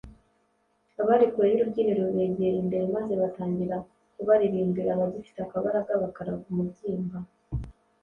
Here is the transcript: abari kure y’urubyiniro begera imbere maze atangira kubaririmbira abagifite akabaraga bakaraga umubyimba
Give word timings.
abari 1.01 1.25
kure 1.33 1.47
y’urubyiniro 1.51 2.03
begera 2.15 2.57
imbere 2.63 2.83
maze 2.95 3.11
atangira 3.29 3.75
kubaririmbira 4.15 4.89
abagifite 4.93 5.39
akabaraga 5.43 5.91
bakaraga 6.03 6.43
umubyimba 6.51 7.17